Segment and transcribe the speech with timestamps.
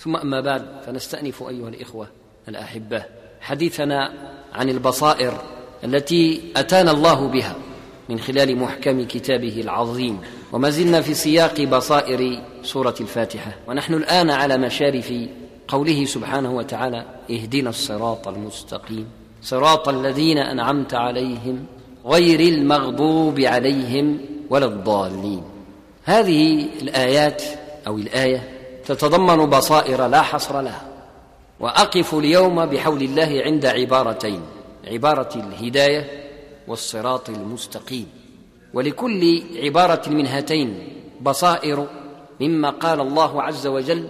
[0.00, 2.08] ثم أما بعد فنستأنف أيها الإخوة
[2.48, 3.04] الأحبة
[3.40, 4.12] حديثنا
[4.52, 5.42] عن البصائر
[5.84, 7.56] التي أتانا الله بها
[8.08, 10.20] من خلال محكم كتابه العظيم.
[10.52, 13.52] وما زلنا في سياق بصائر سورة الفاتحة.
[13.68, 15.12] ونحن الآن على مشارف
[15.68, 19.06] قوله سبحانه وتعالى اهدنا الصراط المستقيم
[19.42, 21.66] صراط الذين أنعمت عليهم
[22.06, 24.18] غير المغضوب عليهم
[24.50, 25.42] ولا الضالين.
[26.04, 27.42] هذه الآيات
[27.86, 28.59] أو الآية
[28.90, 30.84] تتضمن بصائر لا حصر لها.
[31.60, 34.40] وأقف اليوم بحول الله عند عبارتين
[34.86, 36.02] عبارة الهداية
[36.68, 38.08] والصراط المستقيم.
[38.74, 40.88] ولكل عبارة من هاتين
[41.22, 41.86] بصائر
[42.40, 44.08] مما قال الله عز وجل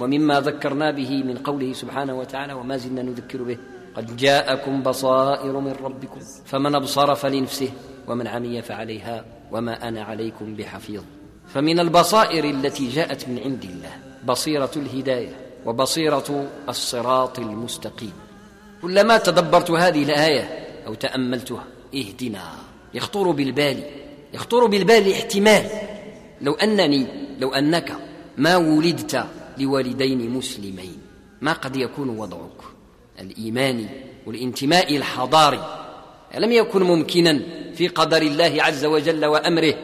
[0.00, 3.58] ومما ذكرنا به من قوله سبحانه وتعالى وما زلنا نذكر به
[3.96, 7.70] قد جاءكم بصائر من ربكم فمن أبصر فلنفسه
[8.08, 11.02] ومن عمي فعليها وما أنا عليكم بحفيظ.
[11.54, 14.07] فمن البصائر التي جاءت من عند الله.
[14.26, 15.36] بصيرة الهداية
[15.66, 18.12] وبصيرة الصراط المستقيم.
[18.82, 22.42] كلما تدبرت هذه الآية أو تأملتها اهدنا
[22.94, 23.82] يخطر بالبال
[24.34, 25.64] يخطر بالبال احتمال.
[26.40, 27.06] لو أنني
[27.38, 27.96] لو أنك
[28.36, 29.24] ما ولدت
[29.58, 30.98] لوالدين مسلمين
[31.40, 32.60] ما قد يكون وضعك؟
[33.20, 33.86] الايماني
[34.26, 35.78] والانتماء الحضاري
[36.38, 37.40] لم يكن ممكنا
[37.74, 39.74] في قدر الله عز وجل وأمره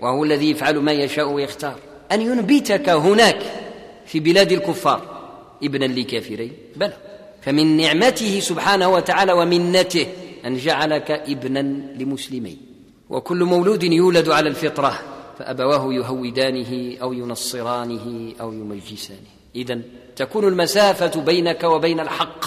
[0.00, 1.78] وهو الذي يفعل ما يشاء ويختار
[2.12, 3.59] أن ينبتك هناك
[4.06, 5.20] في بلاد الكفار.
[5.62, 6.52] ابنا لكافرين.
[6.76, 6.96] بلى.
[7.42, 10.06] فمن نعمته سبحانه وتعالى ومنته
[10.46, 11.60] أن جعلك ابنا
[11.98, 12.58] لمسلمين.
[13.10, 14.98] وكل مولود يولد على الفطرة
[15.38, 19.30] فأبواه يهودانه أو ينصرانه أو يمجسانه.
[19.56, 19.80] اذا
[20.16, 22.44] تكون المسافة بينك وبين الحق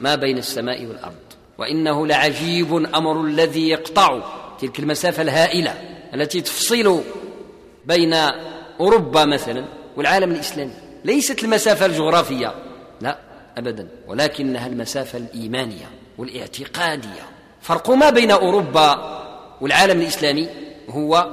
[0.00, 1.14] ما بين السماء والأرض.
[1.58, 4.22] وإنه لعجيب أمر الذي يقطع
[4.60, 5.70] تلك المسافة الهائلة
[6.14, 7.00] التي تفصل
[7.86, 8.14] بين
[8.80, 9.64] أوروبا مثلا
[9.96, 10.83] والعالم الإسلامي.
[11.04, 12.54] ليست المسافة الجغرافية.
[13.00, 13.18] لا
[13.58, 13.88] ابدا.
[14.06, 17.22] ولكنها المسافة الإيمانية والاعتقادية.
[17.60, 19.20] فرق ما بين أوروبا
[19.60, 20.48] والعالم الإسلامي
[20.90, 21.28] هو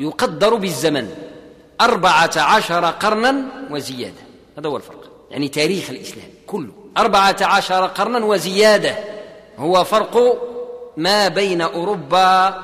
[0.00, 1.08] يقدر بالزمن
[1.80, 4.20] أربعة عشر قرنا وزيادة.
[4.58, 5.10] هذا هو الفرق.
[5.30, 6.72] يعني تاريخ الإسلام كله.
[6.96, 8.98] أربعة عشر قرنا وزيادة
[9.58, 10.42] هو فرق
[10.96, 12.54] ما بين أوروبا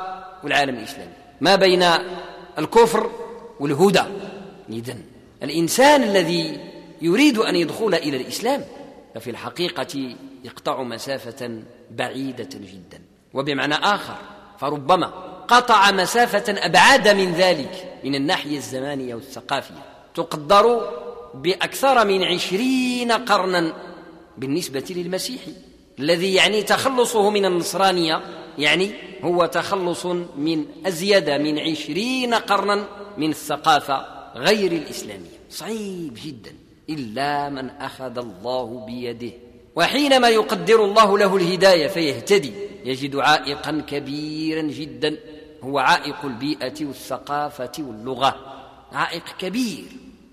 [0.44, 1.12] والعالم الإسلامي.
[1.40, 1.84] ما بين
[2.58, 3.10] الكفر
[3.60, 4.02] والهدى.
[4.70, 5.02] إذن
[5.42, 6.58] الإنسان الذي
[7.02, 8.64] يريد أن يدخل إلى الإسلام
[9.14, 13.02] ففي الحقيقة يقطع مسافة بعيدة جدا.
[13.34, 14.16] وبمعنى آخر
[14.58, 15.06] فربما
[15.48, 19.82] قطع مسافة أبعد من ذلك من الناحية الزمانية والثقافية.
[20.14, 20.90] تقدر
[21.34, 23.72] بأكثر من عشرين قرنا
[24.38, 25.52] بالنسبة للمسيحي
[25.98, 28.22] الذي يعني تخلصه من النصرانية
[28.58, 28.90] يعني
[29.24, 32.84] هو تخلص من أزيد من عشرين قرنا
[33.18, 35.38] من الثقافة غير الإسلامية.
[35.50, 36.52] صعيب جدا.
[36.90, 39.32] إلا من أخذ الله بيده.
[39.76, 42.52] وحينما يقدر الله له الهداية فيهتدي
[42.84, 45.16] يجد عائقا كبيرا جدا.
[45.62, 48.36] هو عائق البيئة والثقافة واللغة.
[48.92, 49.84] عائق كبير.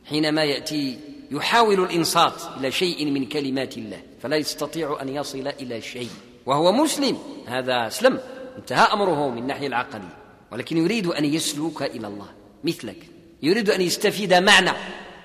[0.06, 1.00] حينما يأتي
[1.31, 6.09] يحاول الإنصات إلى شيء من كلمات الله فلا يستطيع أن يصل إلى شيء.
[6.46, 7.18] وهو مسلم.
[7.46, 8.20] هذا أسلم.
[8.58, 10.18] انتهى أمره من الناحية العقلية.
[10.52, 12.28] ولكن يريد أن يسلك إلى الله.
[12.64, 13.12] مثلك.
[13.43, 14.71] يريد أن يستفيد معنى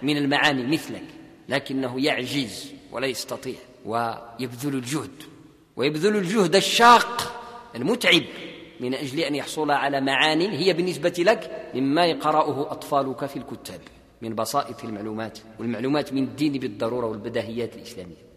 [0.02, 1.04] من المعاني مثلك
[1.48, 5.22] لكنه يعجز ولا يستطيع ويبذل الجهد
[5.76, 7.42] ويبذل الجهد الشاق
[7.74, 8.22] المتعب
[8.80, 13.80] من أجل أن يحصل على معان هي بالنسبة لك مما يقرأه أطفالك في الكتاب
[14.22, 18.28] من بسائط المعلومات والمعلومات من الدين بالضرورة والبداهيات الإسلامية.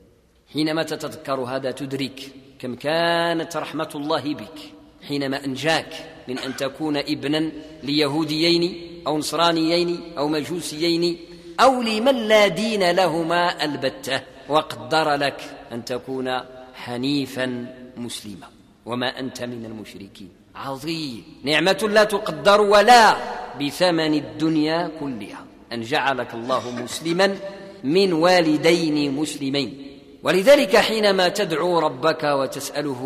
[0.53, 2.21] حينما تتذكر هذا تدرك
[2.59, 4.59] كم كانت رحمة الله بك
[5.07, 5.93] حينما أنجاك
[6.27, 7.51] من أن تكون ابنا
[7.83, 11.17] ليهوديين أو نصرانيين أو مجوسيين
[11.59, 15.41] أو لمن لا دين لهما البتة وقدر لك
[15.71, 16.39] أن تكون
[16.73, 17.65] حنيفا
[17.97, 18.47] مسلما.
[18.85, 20.29] وما أنت من المشركين.
[20.55, 21.23] عظيم.
[21.43, 23.17] نعمة لا تقدر ولا
[23.61, 25.45] بثمن الدنيا كلها.
[25.73, 27.37] أن جعلك الله مسلما
[27.83, 29.87] من والدين مسلمين.
[30.23, 33.01] ولذلك حينما تدعو ربك وتسأله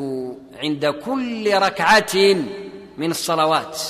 [0.58, 2.16] عند كل ركعة
[2.98, 3.82] من الصلوات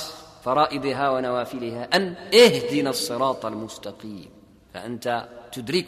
[0.46, 4.30] فرائضها ونوافلها أن اهدنا الصراط المستقيم.
[4.74, 5.86] فأنت تدرك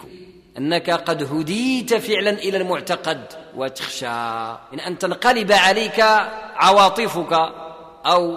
[0.58, 3.20] أنك قد هديت فعلا إلى المعتقد
[3.56, 4.06] وتخشى.
[4.72, 6.00] من أن تنقلب عليك
[6.55, 7.32] عواطفك
[8.06, 8.37] أو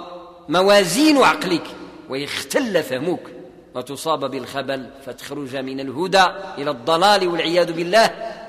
[0.50, 1.68] موازين عقلك
[2.10, 3.24] ويختل فهمك
[3.76, 6.26] وتصاب بالخبل فتخرج من الهدى
[6.58, 8.06] إلى الضلال والعياذ بالله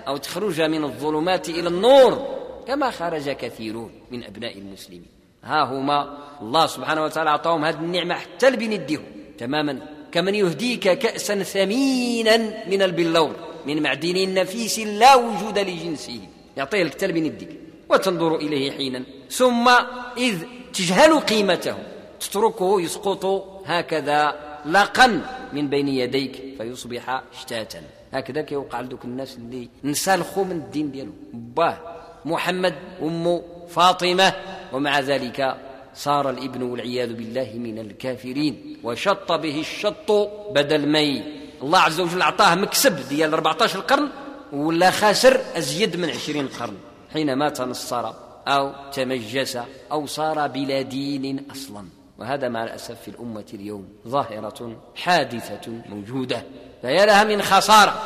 [0.08, 5.21] أو تخرج من الظلمات إلى النور كما خرج كثيرون من أبناء المسلمين.
[5.44, 9.04] ها هما الله سبحانه وتعالى أعطاهم هذه النعمة حتى لبندهم
[9.38, 9.78] تماما
[10.12, 12.36] كمن يهديك كأسا ثمينا
[12.68, 13.36] من البلور
[13.66, 16.20] من معدن نفيس لا وجود لجنسه
[16.56, 17.60] يعطيه الكتاب من يديك
[17.90, 19.68] وتنظر إليه حينا ثم
[20.16, 20.42] إذ
[20.72, 21.76] تجهل قيمته
[22.20, 23.24] تتركه يسقط
[23.66, 24.34] هكذا
[24.66, 25.22] لقا
[25.52, 27.82] من بين يديك فيصبح شتاتا.
[28.12, 31.78] هكذا كيوقع لدوك الناس اللي نسالخوا من الدين ديالو باه
[32.24, 33.42] محمد أمه
[33.74, 34.34] فاطمة
[34.72, 35.56] ومع ذلك
[35.94, 38.76] صار الابن والعياذ بالله من الكافرين.
[38.84, 40.12] وشط به الشط
[40.54, 41.22] بدل مي.
[41.62, 44.08] الله عز وجل أعطاه مكسب ديال 14 قرن
[44.52, 46.76] ولا خاسر أزيد من 20 قرن
[47.12, 48.12] حينما تنصر
[48.48, 49.58] أو تمجس
[49.92, 51.84] أو صار بلا دين أصلا.
[52.18, 56.42] وهذا مع الأسف في الأمة اليوم ظاهرة حادثة موجودة.
[56.82, 58.02] فيا لها من خسارة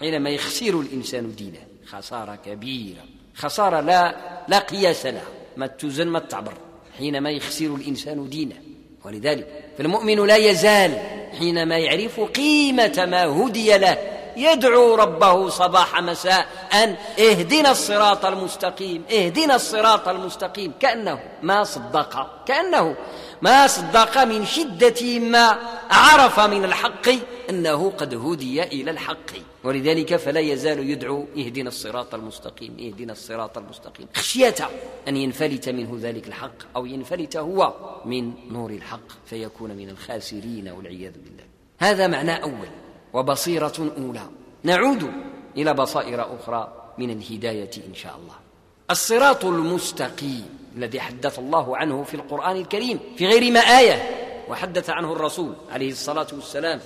[0.00, 3.02] حينما يخسر الإنسان دينه خسارة كبيرة.
[3.36, 4.14] خسارة لا
[4.48, 5.22] لا قياس لها
[5.56, 6.52] ما توزن ما تعبر
[6.98, 8.54] حينما يخسر الإنسان دينه.
[9.04, 9.46] ولذلك
[9.78, 10.98] فالمؤمن لا يزال
[11.38, 13.98] حينما يعرف قيمة ما هدي له
[14.36, 20.72] يدعو ربه صباح مساء أن اهدنا الصراط المستقيم اهدنا الصراط المستقيم.
[20.80, 22.96] كأنه ما صدق كأنه
[23.42, 25.58] ما صدق من شدة ما
[25.90, 27.08] عرف من الحق.
[27.50, 29.30] أنه قد هدي إلى الحق.
[29.64, 34.06] ولذلك فلا يزال يدعو اهدنا الصراط المستقيم اهدنا الصراط المستقيم.
[34.14, 34.54] خشية
[35.08, 37.74] أن ينفلت منه ذلك الحق أو ينفلت هو
[38.04, 41.44] من نور الحق فيكون من الخاسرين والعياذ بالله.
[41.78, 42.68] هذا معنى أول.
[43.12, 44.28] وبصيرة أولى.
[44.62, 45.10] نعود
[45.56, 48.34] إلى بصائر أخرى من الهداية إن شاء الله.
[48.90, 55.12] الصراط المستقيم الذي حدث الله عنه في القرآن الكريم في غير ما آية وحدث عنه
[55.12, 56.80] الرسول عليه الصلاة والسلام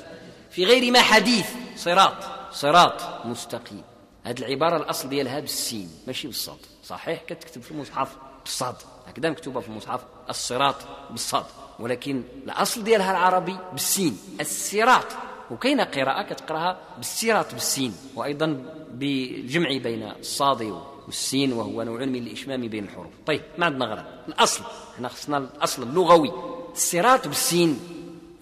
[0.50, 1.46] في غير ما حديث.
[1.76, 2.14] صراط
[2.52, 3.82] صراط مستقيم.
[4.24, 6.58] هذه العبارة الأصل ديالها بالسين ماشي بالصاد.
[6.84, 8.74] صحيح؟ كتكتب في المصحف بالصاد.
[9.06, 10.00] هكذا مكتوبة في المصحف
[10.30, 10.76] الصراط
[11.10, 11.44] بالصاد.
[11.78, 15.06] ولكن الأصل ديالها العربي بالسين الصراط.
[15.50, 18.46] وكاينة قراءة كتقراها بالسيرات بالسين وأيضا
[18.90, 20.74] بالجمع بين الصاد
[21.06, 23.12] والسين وهو نوع من الإشمام بين الحروف.
[23.26, 24.64] طيب ما عندنا غرض الأصل.
[24.94, 26.32] إحنا خصنا الأصل اللغوي.
[26.72, 27.80] الصراط بالسين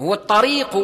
[0.01, 0.77] هو الطريق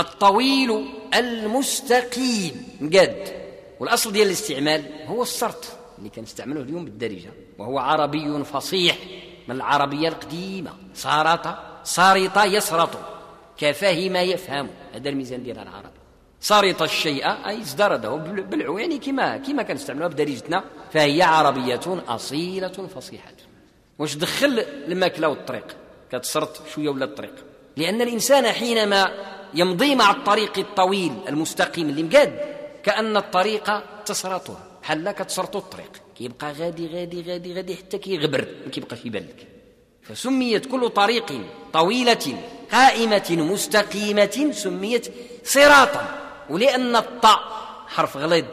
[0.00, 2.78] الطويل المستقيم.
[2.82, 3.40] قد
[3.80, 5.64] والأصل ديال الاستعمال هو السرط
[5.98, 8.96] اللي كنستعمله اليوم بالدارجة وهو عربي فصيح.
[9.48, 10.72] من العربية القديمة.
[10.94, 12.90] سارط سارط يسرط
[13.58, 14.70] كفهم يفهم.
[14.94, 15.90] هذا الميزان ديال العرب.
[16.40, 20.64] سرط الشيء أي ازدرده بلعو يعني كما كما كنستعملوها بدارجتنا.
[20.92, 23.32] فهي عربية أصيلة فصيحة.
[23.98, 25.76] واش دخل الماكلة والطريق؟
[26.12, 27.34] كتسرط شوية ولا الطريق؟
[27.76, 29.10] لأن الإنسان حينما
[29.54, 32.38] يمضي مع الطريق الطويل المستقيم اللي مقاد
[32.82, 34.58] كأن الطريق تسرطه.
[34.82, 39.46] بحال كتسرط الطريق؟ كيبقى غادي غادي غادي غادي حتى كيغبر ما كيبقاش يبان لك.
[40.02, 41.32] فسميت كل طريق
[41.72, 42.38] طويلة
[42.72, 45.14] قائمة مستقيمة سميت
[45.44, 46.04] صراطا.
[46.50, 47.40] ولأن الطاء
[47.88, 48.44] حرف غليظ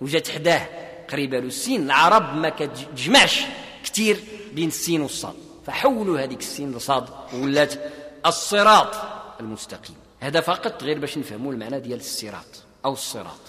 [0.00, 0.68] وجات حداه
[1.10, 1.82] قريبة له السين.
[1.84, 3.42] العرب ما كتجمعش
[3.84, 4.20] كثير
[4.52, 5.34] بين السين والصاد.
[5.66, 7.04] فحولوا هذيك السين لصاد
[7.34, 7.74] ولات
[8.26, 8.94] الصراط
[9.40, 9.96] المستقيم.
[10.26, 13.40] هذا فقط غير باش نفهموا المعنى ديال الصراط أو الصراط.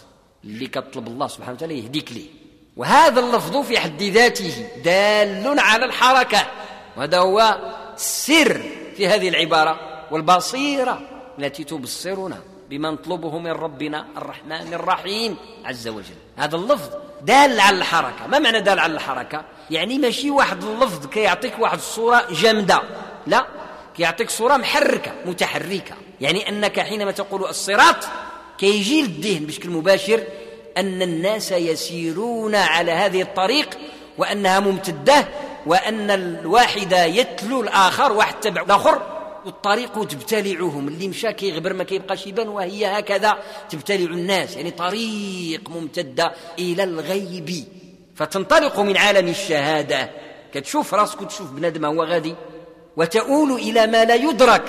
[0.43, 2.29] اللي كطلب الله سبحانه وتعالى يهديك ليه.
[2.75, 6.47] وهذا اللفظ في حد ذاته دال على الحركة.
[6.97, 7.57] وهذا هو
[7.95, 8.61] السر
[8.97, 9.79] في هذه العبارة
[10.11, 11.01] والبصيرة
[11.39, 15.35] التي تبصرنا بما نطلبه من ربنا الرحمن الرحيم
[15.65, 16.15] عز وجل.
[16.37, 16.89] هذا اللفظ
[17.21, 18.27] دال على الحركة.
[18.27, 22.81] ما معنى دال على الحركة؟ يعني ماشي واحد اللفظ كيعطيك واحد الصورة جامدة.
[23.27, 23.47] لا
[23.95, 25.95] كيعطيك صورة محركة متحركة.
[26.21, 28.07] يعني أنك حينما تقول الصراط
[28.57, 30.23] كيجي للذهن بشكل مباشر
[30.77, 33.77] أن الناس يسيرون على هذه الطريق
[34.17, 35.27] وأنها ممتدة
[35.65, 39.01] وأن الواحد يتلو الآخر واحد تبع الآخر
[39.45, 40.87] والطريق تبتلعهم.
[40.87, 43.37] اللي مشى كيغبر ما كيبقاش يبان وهي هكذا.
[43.69, 47.63] تبتلع الناس يعني طريق ممتده إلى الغيب.
[48.15, 50.09] فتنطلق من عالم الشهادة.
[50.53, 52.35] كتشوف راسك وتشوف بنادم هو غادي
[52.97, 54.63] وتؤول إلى ما لا يدرك.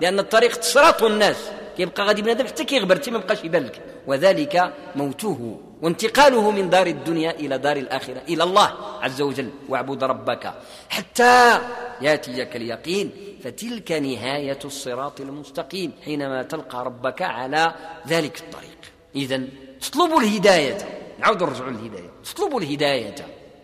[0.00, 1.36] لأن الطريق تسرط الناس.
[1.76, 3.82] كيبقى غادي بنادم حتى كيغبر حتى ما بقاش يبان لك.
[4.06, 9.50] وذلك موته وانتقاله من دار الدنيا إلى دار الآخرة إلى الله عز وجل.
[9.68, 10.54] واعبد ربك
[10.88, 11.60] حتى
[12.00, 13.12] يأتيك اليقين.
[13.44, 17.74] فتلك نهاية الصراط المستقيم حينما تلقى ربك على
[18.08, 18.80] ذلك الطريق.
[19.14, 19.42] اذا
[19.88, 20.78] اطلبوا الهداية.
[21.18, 22.10] نعود نرجعوا للهداية.
[22.32, 23.14] اطلبوا الهداية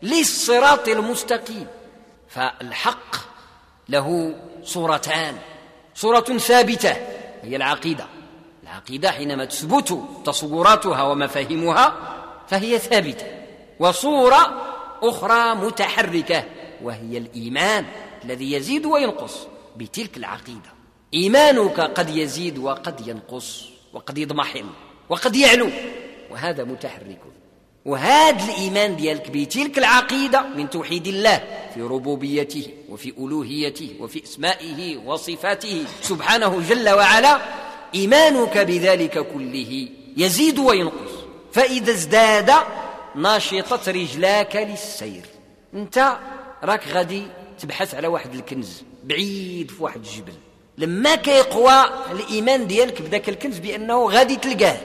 [0.03, 1.67] للصراط المستقيم.
[2.29, 3.17] فالحق
[3.89, 5.35] له صورتان.
[5.97, 6.97] صورة ثابتة
[7.43, 8.07] هي العقيدة.
[8.63, 11.95] العقيدة حينما تثبت تصوراتها ومفاهيمها
[12.49, 13.27] فهي ثابتة.
[13.79, 14.63] وصورة
[15.03, 16.45] أخرى متحركة
[16.83, 17.85] وهي الإيمان
[18.25, 20.73] الذي يزيد وينقص بتلك العقيدة.
[21.15, 24.67] إيمانك قد يزيد وقد ينقص وقد يضمحل
[25.09, 25.71] وقد يعلو
[26.31, 27.21] وهذا متحرك.
[27.87, 31.43] وهذا الإيمان ديالك بتلك العقيدة من توحيد الله
[31.75, 35.85] في ربوبيته وفي ألوهيته وفي أسمائه وصفاته.
[36.03, 37.41] سبحانه جل وعلا
[37.95, 41.13] إيمانك بذلك كله يزيد وينقص.
[41.53, 42.51] فإذا ازداد
[43.15, 45.25] ناشطت رجلاك للسير.
[45.75, 46.17] أنت
[46.65, 47.23] راك غادي
[47.59, 50.33] تبحث على واحد الكنز بعيد في واحد الجبل.
[50.79, 54.77] لما كيقوى الإيمان ديالك بداك الكنز بأنه غادي تلقاه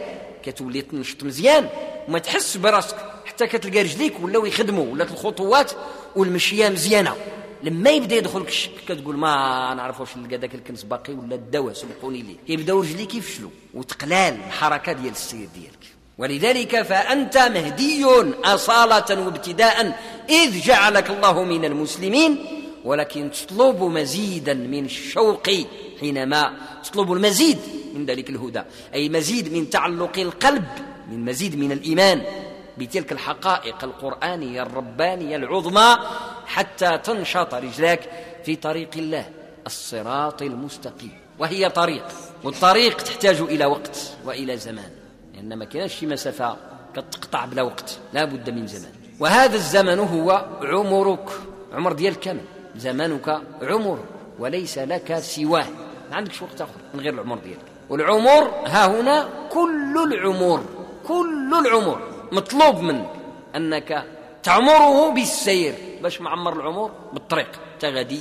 [0.44, 1.70] كتولي تنشط مزيان.
[2.08, 2.96] وما تحس براسك.
[3.26, 5.72] حتى كتلقى رجليك ولاو يخدموا ولات الخطوات
[6.16, 7.16] والمشية مزيانة.
[7.64, 12.22] لما يبدا يدخلك الشك كتقول ما نعرف واش نلقى داك الكنز باقي ولا الدواء سبقوني
[12.22, 12.36] ليه.
[12.48, 15.86] كيبداو رجليك يفشلوا وتقلال الحركة ديال السير ديالك.
[16.18, 18.06] ولذلك فأنت مهدي
[18.44, 22.46] أصالة وابتداء إذ جعلك الله من المسلمين
[22.86, 25.50] ولكن تطلب مزيدا من الشوق
[26.00, 26.54] حينما
[26.84, 27.58] تطلب المزيد
[27.96, 28.62] من ذلك الهدى.
[28.94, 30.66] أي مزيد من تعلق القلب.
[31.12, 32.22] من مزيد من الإيمان
[32.78, 35.98] بتلك الحقائق القرآنية الربانية العظمى
[36.46, 38.10] حتى تنشط رجلاك
[38.46, 39.30] في طريق الله
[39.66, 41.12] الصراط المستقيم.
[41.40, 42.04] وهي طريق
[42.44, 44.90] والطريق تحتاج إلى وقت وإلى زمان.
[45.36, 46.58] لأن ما كاينش شي مسافة
[46.96, 48.92] كتقطع بلا وقت لا بد من زمان.
[49.20, 51.30] وهذا الزمن هو عمرك
[51.74, 54.00] عمر ديال كامل زمانك عمر
[54.40, 55.66] وليس لك سواه.
[56.10, 57.60] ما عندكش وقت آخر من غير العمر ديالك.
[57.90, 60.64] والعمر ها هنا كل العمر.
[61.08, 63.10] كل العمر مطلوب منك
[63.56, 64.06] أنك
[64.44, 65.74] تعمره بالسير.
[66.02, 67.50] باش معمر العمر؟ بالطريق.
[67.74, 68.20] أنت غادي.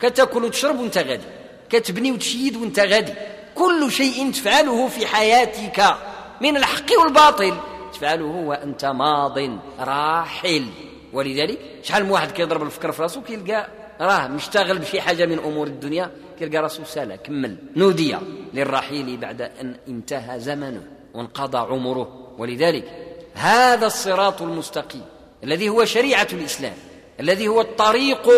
[0.00, 1.24] كتأكل وتشرب وأنت غادي.
[1.70, 3.12] كتبني وتشيد وأنت غادي.
[3.54, 5.96] كل شيء تفعله في حياتك
[6.40, 7.54] من الحق والباطل.
[7.92, 9.38] تفعله وأنت ماض
[9.80, 10.66] راحل.
[11.12, 13.68] ولذلك شحال من واحد كيضرب الفكر في راسو كيلقى
[14.00, 17.56] راه مشتغل بشي حاجة من أمور الدنيا كيلقى راسو سالا كمل.
[17.76, 18.16] نودي
[18.54, 20.82] للرحيل بعد أن انتهى زمنه.
[21.14, 22.34] وانقضى عمره.
[22.38, 22.84] ولذلك
[23.34, 25.04] هذا الصراط المستقيم
[25.44, 26.74] الذي هو شريعة الإسلام
[27.20, 28.30] الذي هو الطريق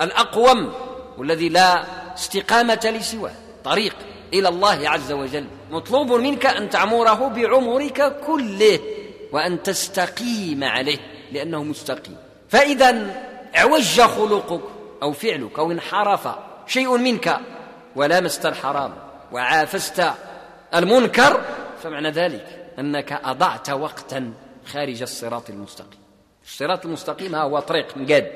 [0.00, 0.72] الأقوم
[1.18, 1.84] والذي لا
[2.14, 3.32] استقامة لسواه.
[3.64, 3.96] طريق
[4.32, 5.46] إلى الله عز وجل.
[5.70, 8.78] مطلوب منك أن تعمره بعمرك كله
[9.32, 10.98] وأن تستقيم عليه
[11.32, 12.16] لأنه مستقيم.
[12.48, 13.16] فإذا
[13.56, 14.60] اعوج خلقك
[15.02, 16.28] أو فعلك أو انحرف
[16.66, 17.40] شيء منك
[17.96, 18.94] ولامست الحرام
[19.32, 20.10] وعافست
[20.74, 21.40] المنكر
[21.82, 24.32] فمعنى ذلك أنك أضعت وقتا
[24.72, 26.00] خارج الصراط المستقيم.
[26.44, 28.32] الصراط المستقيم هو طريق مقاد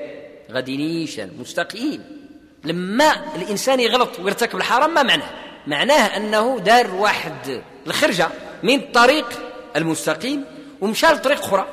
[0.51, 2.23] غادي نيشان مستقيم.
[2.63, 5.29] لما الإنسان يغلط ويرتكب الحرام ما معناه؟
[5.67, 8.27] معناه أنه دار واحد الخرجة
[8.63, 9.27] من الطريق
[9.75, 10.45] المستقيم
[10.81, 11.67] ومشى لطريق أخرى.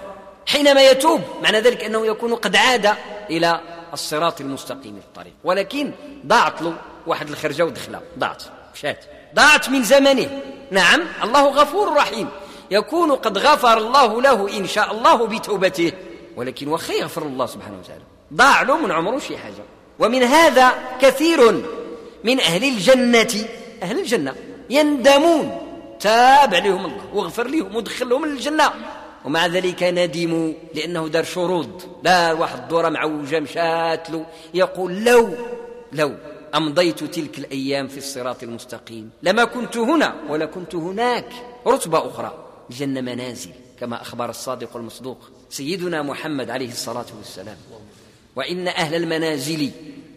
[0.47, 2.95] حينما يتوب معنى ذلك أنه يكون قد عاد
[3.31, 3.61] إلى
[3.93, 5.33] الصراط المستقيم الطريق.
[5.45, 5.93] ولكن
[6.27, 8.43] ضاعت له واحد الخرجة ودخلها ضاعت
[8.75, 9.05] مشات.
[9.35, 10.43] ضاعت من زمنه.
[10.71, 12.29] نعم الله غفور رحيم.
[12.71, 15.93] يكون قد غفر الله له إن شاء الله بتوبته.
[16.37, 18.03] ولكن وخي يغفر الله سبحانه وتعالى.
[18.35, 19.65] ضاع له من عمره شي حاجة.
[19.99, 21.65] ومن هذا كثير
[22.25, 23.35] من أهل الجنة
[23.83, 24.35] أهل الجنة
[24.71, 25.67] يندمون.
[26.01, 28.71] تاب عليهم الله واغفر لهم ودخلهم الجنة.
[29.25, 31.69] ومع ذلك ندموا لأنه دار شروط.
[32.03, 35.35] دار واحد الدورة معوجة مشات له يقول لو
[35.93, 36.15] لو
[36.55, 39.11] أمضيت تلك الأيام في الصراط المستقيم.
[39.23, 41.33] لما كنت هنا ولا كنت هناك.
[41.67, 47.57] رتبة أخرى الجنة منازل كما أخبر الصادق المصدوق سيدنا محمد عليه الصلاة والسلام.
[48.37, 49.71] وإن أهل المنازل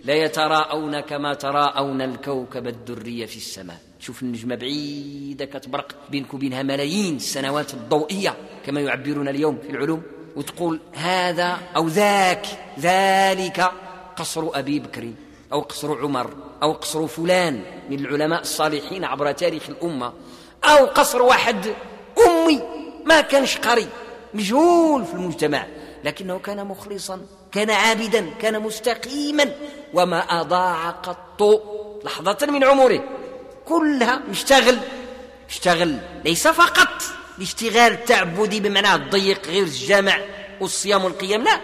[0.04, 3.78] لا يتراءون كما تراءون الكوكب الدري في السماء.
[4.00, 10.02] شوف النجمة بعيدة كتبرق بينك وبينها ملايين السنوات الضوئية كما يعبرون اليوم في العلوم
[10.36, 12.46] وتقول هذا أو ذاك
[12.80, 13.72] ذلك
[14.16, 15.12] قصر أبي بكر.
[15.54, 16.34] أو قصر عمر
[16.64, 20.14] أو قصر فلان من العلماء الصالحين عبر تاريخ الأمة
[20.64, 21.74] أو قصر واحد
[22.28, 22.62] أمي
[23.06, 23.88] ما كانش قري
[24.34, 25.66] مجهول في المجتمع
[26.04, 29.52] لكنه كان مخلصا كان عابدا كان مستقيما
[29.94, 31.62] وما أضاع قط
[32.04, 33.04] لحظة من عمره.
[33.66, 34.78] كلها مشتغل
[35.50, 37.04] اشتغل ليس فقط
[37.38, 40.18] الاشتغال التعبدي بمعنى الضيق غير الجامع
[40.62, 41.60] والصيام والقيام لا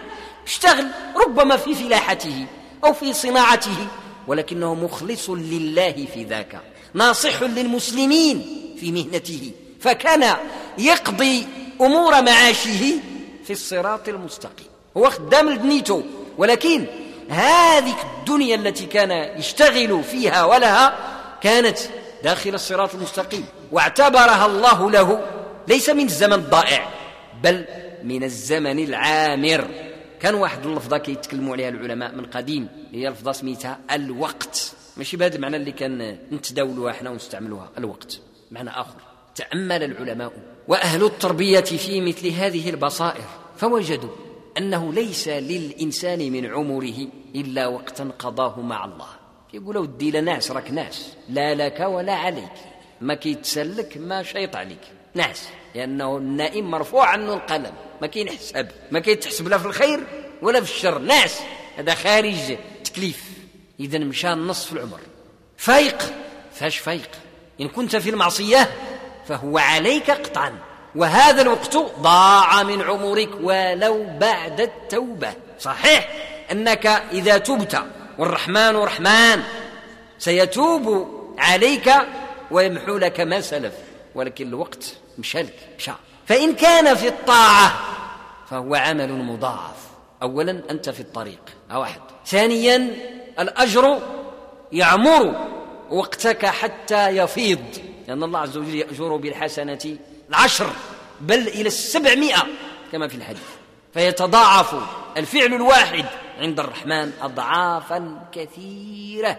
[0.46, 2.46] اشتغل ربما في فلاحته.
[2.84, 3.86] أو في صناعته
[4.26, 6.60] ولكنه مخلص لله في ذاك
[6.94, 10.36] ناصح للمسلمين في مهنته فكان
[10.78, 11.46] يقضي
[11.80, 12.94] أمور معاشه
[13.44, 14.66] في الصراط المستقيم.
[14.96, 16.02] هو خدام لدنيته
[16.38, 16.86] ولكن
[17.28, 20.98] هذه الدنيا التي كان يشتغل فيها ولها
[21.42, 21.78] كانت
[22.24, 25.26] داخل الصراط المستقيم واعتبرها الله له
[25.68, 26.88] ليس من الزمن الضائع
[27.42, 27.64] بل
[28.04, 29.89] من الزمن العامر.
[30.20, 34.72] كان واحد اللفظة كيتكلموا عليها العلماء من قديم هي لفظة سميتها الوقت.
[34.96, 38.20] ماشي بهذا المعنى اللي كان نتداولوها إحنا ونستعملوها الوقت.
[38.50, 39.00] معنى آخر.
[39.34, 40.32] تأمل العلماء
[40.68, 43.24] وأهل التربية في مثل هذه البصائر
[43.56, 44.10] فوجدوا
[44.58, 49.08] أنه ليس للإنسان من عمره إلا وقتا قضاه مع الله.
[49.54, 52.52] يقولوا ودي لا ناس راك ناس لا لك ولا عليك.
[53.00, 54.80] ما كيتسلك ما شيط عليك.
[55.14, 55.48] ناس.
[55.74, 57.72] لأنه النائم مرفوع عنه القلم.
[58.00, 60.00] ما كاين حساب ما كيتحسب لا في الخير
[60.42, 60.98] ولا في الشر.
[60.98, 61.40] ناس
[61.76, 63.24] هذا خارج تكليف.
[63.80, 65.00] اذا مشى نصف العمر.
[65.56, 66.12] فايق.
[66.52, 67.10] فاش فايق؟
[67.60, 68.70] إن كنت في المعصية
[69.28, 70.58] فهو عليك قطعا.
[70.94, 75.34] وهذا الوقت ضاع من عمرك ولو بعد التوبة.
[75.58, 76.08] صحيح
[76.52, 77.82] أنك إذا تبت
[78.18, 79.42] والرحمن رحمن
[80.18, 81.08] سيتوب
[81.38, 81.92] عليك
[82.50, 83.74] ويمحو لك ما سلف.
[84.14, 85.92] ولكن الوقت مشالك مشى
[86.26, 87.72] فإن كان في الطاعة
[88.50, 89.90] فهو عمل مضاعف.
[90.22, 92.00] أولا أنت في الطريق واحد.
[92.26, 92.96] ثانيا
[93.38, 93.98] الأجر
[94.72, 95.48] يعمر
[95.90, 97.64] وقتك حتى يفيض
[98.08, 99.96] لأن الله عز وجل يأجر بالحسنة
[100.28, 100.70] العشر
[101.20, 102.46] بل إلى السبعمائة
[102.92, 103.48] كما في الحديث.
[103.94, 104.74] فيتضاعف
[105.16, 106.04] الفعل الواحد
[106.38, 109.38] عند الرحمن أضعافا كثيرة.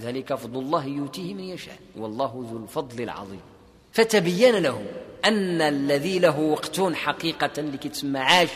[0.00, 3.40] ذلك فضل الله يؤتيه من يشاء والله ذو الفضل العظيم.
[3.92, 4.84] فتبين له
[5.24, 8.48] أن الذي له وقت حقيقة اللي تسمى عاش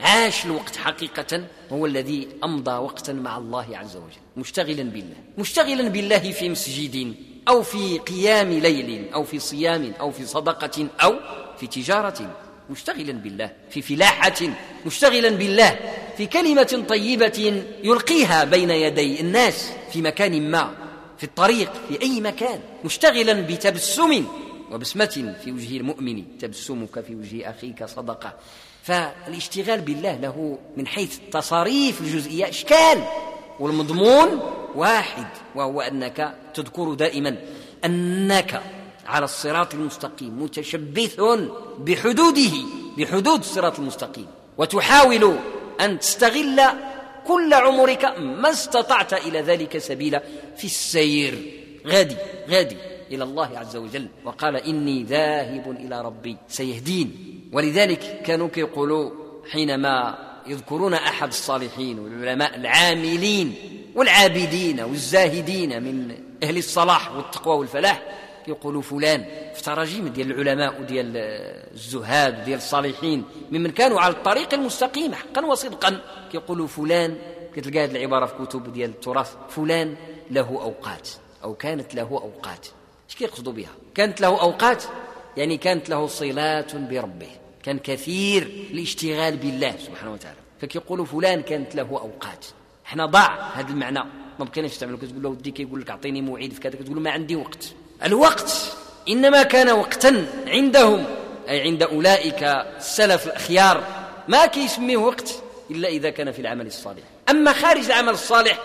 [0.00, 4.16] عاش الوقت حقيقة هو الذي أمضى وقتا مع الله عز وجل.
[4.36, 5.16] مشتغلا بالله.
[5.38, 7.14] مشتغلا بالله في مسجد
[7.48, 11.14] أو في قيام ليل أو في صيام أو في صدقة أو
[11.60, 12.36] في تجارة.
[12.70, 13.50] مشتغلا بالله.
[13.70, 14.40] في فلاحة.
[14.86, 15.78] مشتغلا بالله.
[16.16, 20.74] في كلمة طيبة يلقيها بين يدي الناس في مكان ما
[21.18, 22.60] في الطريق في أي مكان.
[22.84, 24.24] مشتغلا بتبسم
[24.72, 28.34] وبسمة في وجه المؤمن تبسمك في وجه أخيك صدقة.
[28.82, 33.02] فالاشتغال بالله له من حيث التصاريف الجزئية إشكال
[33.60, 34.40] والمضمون
[34.74, 37.36] واحد وهو أنك تذكر دائما
[37.84, 38.62] أنك
[39.06, 41.20] على الصراط المستقيم متشبث
[41.78, 42.52] بحدوده
[42.98, 44.26] بحدود الصراط المستقيم.
[44.58, 45.38] وتحاول
[45.80, 46.60] أن تستغل
[47.26, 50.22] كل عمرك ما استطعت إلى ذلك سبيلا
[50.56, 51.52] في السير.
[51.86, 52.16] غادي
[52.50, 52.76] غادي.
[53.10, 56.36] إلى الله عز وجل وقال إني ذاهب إلى ربي.
[56.48, 57.40] سيهدين.
[57.52, 59.10] ولذلك كانوا يقولوا
[59.50, 63.54] حينما يذكرون أحد الصالحين والعلماء العاملين
[63.94, 68.02] والعابدين والزاهدين من أهل الصلاح والتقوى والفلاح
[68.48, 71.12] يقولوا فلان في تراجيم ديال العلماء وديال
[71.74, 76.00] الزهاد وديال الصالحين ممن كانوا على الطريق المستقيم حقا وصدقا
[76.32, 77.16] كيقولوا فلان
[77.56, 79.94] كتلقى هذه العبارة في كتب ديال التراث فلان
[80.30, 81.08] له أوقات
[81.44, 82.66] أو كانت له أوقات.
[83.08, 84.84] إيش كيقصدوا بها؟ كانت له أوقات
[85.36, 87.30] يعني كانت له صلات بربه
[87.62, 90.38] كان كثير الاشتغال بالله سبحانه وتعالى.
[90.60, 92.46] فكيقولوا فلان كانت له أوقات.
[92.86, 94.00] إحنا ضاع هذا المعنى.
[94.38, 97.36] ما بقيناش نستعملوا كتقول له ودي كيقول لك أعطيني موعد في كذا كتقول ما عندي
[97.36, 97.72] وقت.
[98.04, 98.76] الوقت
[99.08, 101.06] إنما كان وقتا عندهم
[101.48, 103.84] أي عند أولئك السلف الأخيار.
[104.28, 107.02] ما كيسميه وقت إلا إذا كان في العمل الصالح.
[107.30, 108.58] أما خارج العمل الصالح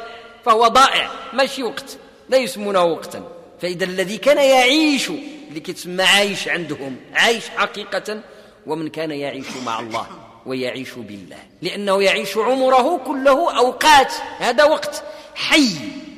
[0.46, 1.98] فهو ضائع ماشي وقت
[2.30, 3.43] لا يسمونه وقتا.
[3.62, 5.10] فإذا الذي كان يعيش
[5.50, 8.22] اللي كيتسمى عايش عندهم عايش حقيقة
[8.68, 10.08] ومن كان يعيش مع الله
[10.46, 11.38] ويعيش بالله.
[11.62, 15.04] لأنه يعيش عمره كله أوقات هذا وقت
[15.36, 15.70] حي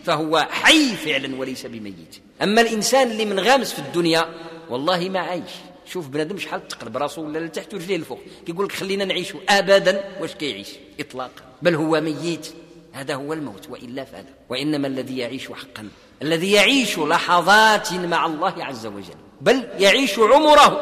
[0.05, 2.15] فهو حي فعلا وليس بميت.
[2.41, 4.25] أما الإنسان اللي منغامس في الدنيا
[4.69, 5.51] والله ما عايش.
[5.85, 8.19] شوف بنادم شحال تقلب راسه ولا لتحت ورجليه لفوق.
[8.45, 10.69] كيقول لك خلينا نعيشوا ابدا واش كيعيش؟
[10.99, 11.43] اطلاقا.
[11.61, 12.47] بل هو ميت.
[12.93, 15.89] هذا هو الموت وإلا فلا وإنما الذي يعيش حقا
[16.21, 20.81] الذي يعيش لحظات مع الله عز وجل بل يعيش عمره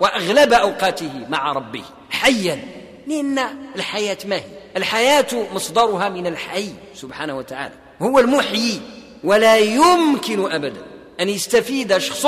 [0.00, 2.58] وأغلب أوقاته مع ربه حيا.
[3.06, 3.38] لأن
[3.76, 4.44] الحياة ما هي؟
[4.76, 8.80] الحياة مصدرها من الحي سبحانه وتعالى هو المحيي
[9.24, 10.82] ولا يمكن ابدا
[11.20, 12.26] أن يستفيد شخص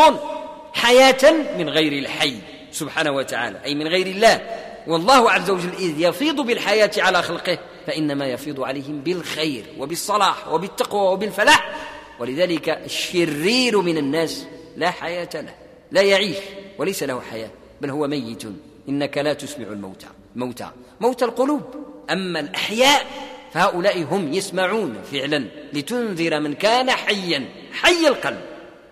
[0.75, 2.37] حياة من غير الحي
[2.73, 4.41] سبحانه وتعالى أي من غير الله.
[4.87, 11.86] والله عز وجل إذ يفيض بالحياة على خلقه فإنما يفيض عليهم بالخير وبالصلاح وبالتقوى وبالفلاح.
[12.19, 15.55] ولذلك الشرير من الناس لا حياة له
[15.93, 16.37] لا يعيش
[16.79, 17.51] وليس له حياة
[17.81, 18.43] بل هو ميت.
[18.89, 21.63] إنك لا تسمع الموتى موتى موتى القلوب.
[22.11, 23.07] أما الأحياء
[23.53, 28.41] فهؤلاء هم يسمعون فعلا لتنذر من كان حيا حي القلب.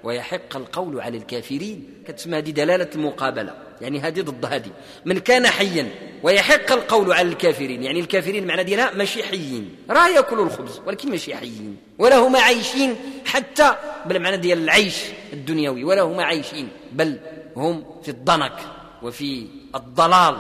[0.05, 1.95] ويحق القول على الكافرين.
[2.07, 4.71] كتسمى هذه دلالة المقابلة يعني هذه ضد هذه.
[5.05, 5.89] من كان حيا
[6.23, 11.37] ويحق القول على الكافرين يعني الكافرين معنى ديالها ماشي حيين راه يأكلوا الخبز ولكن ماشي
[11.37, 13.75] حيين ولا هما عايشين حتى
[14.07, 14.97] بالمعنى ديال العيش
[15.33, 17.19] الدنيوي ولا هما عايشين بل
[17.57, 18.57] هم في الضنك
[19.03, 20.37] وفي الضلال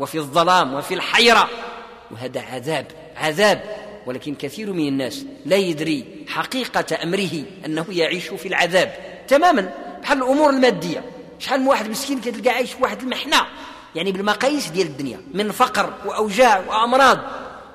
[0.00, 1.48] وفي الظلام وفي الحيرة.
[2.10, 3.62] وهذا عذاب عذاب.
[4.06, 8.94] ولكن كثير من الناس لا يدري حقيقة أمره أنه يعيش في العذاب
[9.28, 9.72] تماما
[10.02, 11.04] بحال الأمور المادية.
[11.38, 13.46] شحال من واحد مسكين كتلقى عايش في واحد المحنة؟
[13.94, 17.18] يعني بالمقاييس ديال الدنيا من فقر وأوجاع وأمراض.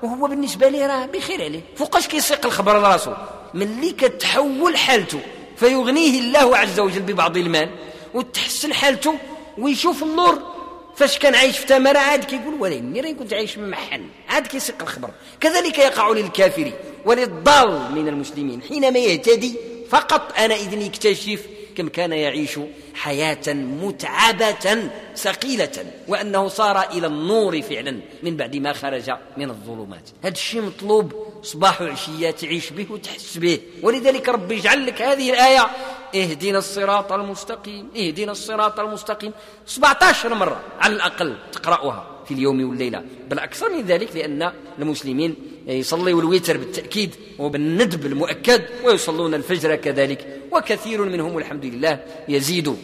[0.03, 1.61] وهو بالنسبة ليه راه بخير عليه.
[1.75, 3.13] فوقاش كيسيق الخبر لراسو
[3.53, 5.19] ملي كتحول حالته
[5.57, 7.69] فيغنيه الله عز وجل ببعض المال
[8.13, 9.15] وتحسن حالته
[9.57, 10.41] ويشوف النور
[10.95, 15.09] فاش كان عايش في تمرة عاد كيقول ولكني راني كنت عايش ممحن عاد كيسيق الخبر.
[15.39, 16.71] كذلك يقع للكافر
[17.05, 19.55] وللضال من المسلمين حينما يهتدي
[19.89, 21.41] فقط أنا إذن يكتشف
[21.77, 22.59] كم كان يعيش
[22.93, 30.09] حياة متعبة ثقيلة وأنه صار إلى النور فعلا من بعد ما خرج من الظلمات.
[30.23, 33.59] هذا الشيء مطلوب صباح وعشية تعيش به وتحس به.
[33.83, 35.67] ولذلك ربي يجعل لك هذه الآية
[36.15, 39.31] اهدنا الصراط المستقيم اهدنا الصراط المستقيم.
[39.65, 42.10] 17 مرة على الأقل تقرأها.
[42.25, 43.03] في اليوم والليلة.
[43.29, 45.35] بل أكثر من ذلك لأن المسلمين
[45.67, 50.41] يصلوا الوتر بالتأكيد وبالندب المؤكد ويصلون الفجر كذلك.
[50.51, 52.77] وكثير منهم الحمد لله يزيد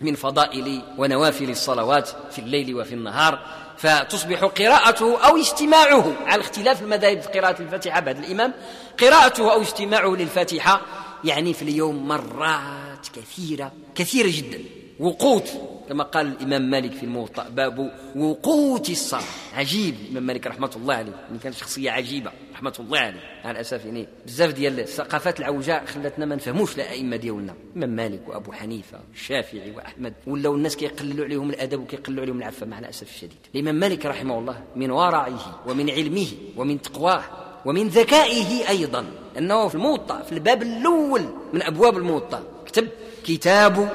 [0.00, 3.38] من فضائل ونوافل الصلوات في الليل وفي النهار.
[3.76, 8.00] فتصبح قراءته أو استماعه على اختلاف المذاهب في قراءة الفاتحة.
[8.00, 8.52] بعد الإمام
[9.00, 10.80] قراءته أو استماعه للفاتحة
[11.24, 14.58] يعني في اليوم مرات كثيرة كثيرة جدا.
[15.00, 15.48] وقوت
[15.92, 19.22] كما قال الإمام مالك في الموطأ باب وقوت الصلاة
[19.54, 19.94] عجيب.
[20.04, 23.20] الإمام مالك رحمة الله عليه من كان شخصية عجيبة رحمة الله عليه.
[23.44, 27.54] مع الأسف يعني بزاف ديال الثقافات العوجاء خلتنا ما نفهموش الأئمة ديالنا.
[27.76, 32.78] الإمام مالك وأبو حنيفة والشافعي وأحمد ولاو الناس كيقللوا عليهم الأدب وكيقللوا عليهم العفة مع
[32.78, 33.38] الأسف الشديد.
[33.54, 36.26] الإمام مالك رحمه الله من ورعه ومن علمه
[36.56, 37.22] ومن تقواه
[37.64, 39.04] ومن ذكائه أيضا
[39.38, 42.88] أنه في الموطأ في الباب الأول من أبواب الموطأ كتب
[43.24, 43.88] كتاب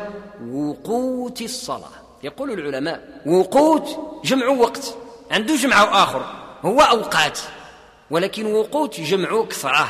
[0.46, 1.92] وقوت الصلاة.
[2.24, 4.96] يقول العلماء وقوت جمع وقت.
[5.32, 6.26] عنده جمع آخر
[6.62, 7.40] هو أوقات.
[8.12, 9.88] ولكن وقوت جمع كثرة.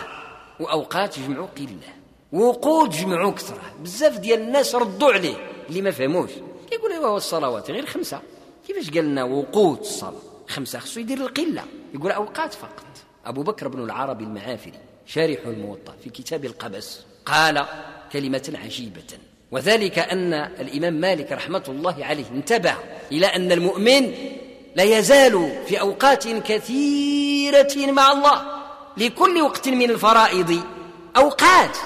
[0.60, 1.94] وأوقات جمع قلة.
[2.34, 3.62] وقوت جمع كثرة.
[3.82, 5.36] بزاف ديال الناس ردوا عليه.
[5.70, 6.32] اللي ما فهموش.
[6.72, 8.22] يقول هو الصلوات غير خمسة.
[8.68, 11.64] كيفاش قال لنا وقوت الصلاة؟ خمسة خصو يدير القلة.
[11.94, 12.86] يقول أوقات فقط.
[13.26, 17.66] أبو بكر بن العربي المعافري شارح الموطأ في كتاب القبس قال
[18.12, 19.27] كلمة عجيبة.
[19.52, 22.74] وذلك أن الإمام مالك رحمة الله عليه انتبه
[23.12, 24.14] إلى أن المؤمن
[24.76, 28.42] لا يزال في أوقات كثيرة مع الله
[28.98, 30.64] لكل وقت من الفرائض.
[31.18, 31.78] أوقات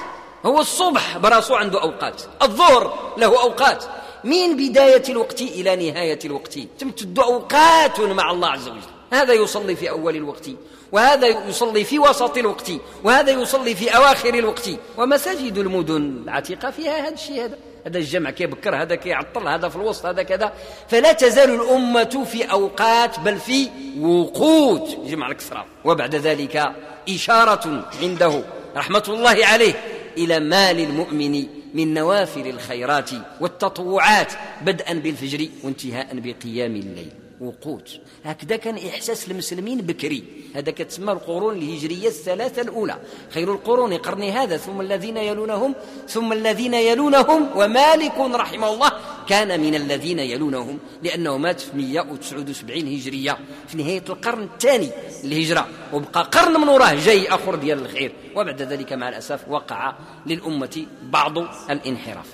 [0.46, 3.84] هو الصبح براسو عنده أوقات الظهر له أوقات.
[4.24, 6.60] من بداية الوقت إلى نهاية الوقت.
[6.80, 9.01] تمتد أوقات مع الله عز وجل.
[9.12, 10.50] هذا يصلي في أول الوقت
[10.92, 12.72] وهذا يصلي في وسط الوقت
[13.04, 14.70] وهذا يصلي في أواخر الوقت.
[14.98, 20.06] ومساجد المدن العتيقة فيها هذا الشيء هذا هذا الجمع كيبكر هذا كيعطل هذا في الوسط
[20.06, 20.54] هذا كذا.
[20.90, 23.70] فلا تزال الأمة في أوقات بل في
[24.00, 25.66] وقوت جمع الكسرى.
[25.86, 26.72] وبعد ذلك
[27.10, 28.44] إشارة عنده
[28.76, 29.74] رحمة الله عليه
[30.18, 33.10] إلى مال المؤمن من نوافل الخيرات
[33.42, 37.21] والتطوعات بدءا بالفجر وانتهاء بقيام الليل.
[37.42, 38.00] وقوت.
[38.24, 40.24] هكذا كان إحساس المسلمين بكري.
[40.56, 42.98] هذا كتسمى القرون الهجرية الثلاثة الأولى.
[43.30, 45.76] خير القرون قرني هذا ثم الذين يلونهم
[46.08, 47.50] ثم الذين يلونهم.
[47.56, 48.92] ومالك رحمه الله
[49.30, 53.38] كان من الذين يلونهم لأنه مات في 179 هجرية.
[53.68, 54.90] في نهاية القرن الثاني
[55.24, 58.14] الهجرة وبقى قرن من وراه جاي آخر ديال الخير.
[58.36, 61.38] وبعد ذلك مع الأسف وقع للأمة بعض
[61.70, 62.28] الانحراف.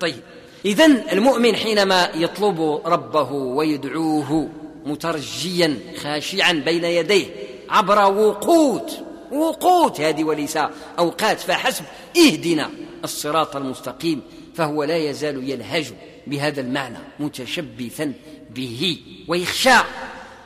[0.00, 0.22] طيب
[0.64, 4.48] إذا المؤمن حينما يطلب ربه ويدعوه
[4.86, 7.26] مترجيا خاشعا بين يديه
[7.70, 8.98] عبر وقوت
[9.32, 10.58] وقوت هذه وليس
[10.98, 11.84] أوقات فحسب
[12.16, 12.70] اهدنا
[13.04, 14.22] الصراط المستقيم
[14.54, 15.92] فهو لا يزال يلهج
[16.26, 18.12] بهذا المعنى متشبثا
[18.50, 18.98] به
[19.28, 19.74] ويخشى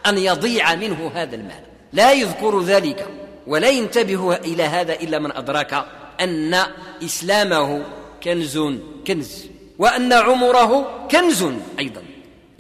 [0.06, 1.66] أن يضيع منه هذا المعنى.
[1.92, 3.08] لا يذكر ذلك
[3.46, 5.84] ولا ينتبه إلى هذا إلا من أدرك
[6.20, 6.54] أن
[7.04, 7.82] إسلامه
[8.22, 8.58] كنز
[9.06, 9.55] كنز.
[9.78, 11.46] وأن عمره كنز
[11.78, 12.02] أيضا.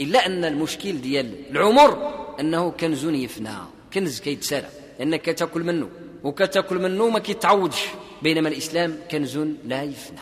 [0.00, 3.50] إلا أن المشكل ديال العمر أنه كنز يفنى
[3.94, 5.88] كنز كيتسالى لأنك تاكل منه
[6.24, 7.84] وكتأكل منه ما كيتعوضش.
[8.22, 10.20] بينما الإسلام كنز لا يفنى.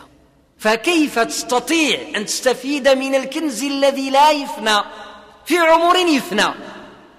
[0.57, 4.77] فكيف تستطيع أن تستفيد من الكنز الذي لا يفنى؟
[5.45, 6.53] في عمر يفنى.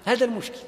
[0.05, 0.59] هذا المشكل.